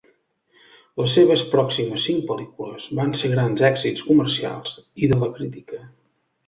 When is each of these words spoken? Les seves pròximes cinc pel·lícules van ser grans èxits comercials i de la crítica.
Les 1.01 1.11
seves 1.17 1.43
pròximes 1.51 2.07
cinc 2.09 2.25
pel·lícules 2.31 2.89
van 3.01 3.15
ser 3.21 3.33
grans 3.37 3.65
èxits 3.73 4.09
comercials 4.11 4.77
i 5.07 5.13
de 5.15 5.25
la 5.25 5.35
crítica. 5.39 5.87